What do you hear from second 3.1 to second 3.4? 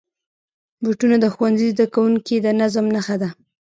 ده.